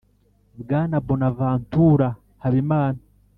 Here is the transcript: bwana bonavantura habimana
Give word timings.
bwana 0.61 0.95
bonavantura 1.05 2.07
habimana 2.43 2.99